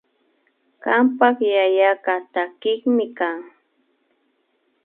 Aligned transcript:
Kanpak 0.83 1.37
yayaka 1.55 2.13
takikmi 2.33 3.05
kan 3.17 3.37